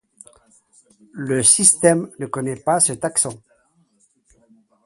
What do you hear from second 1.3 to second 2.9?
système ne connait pas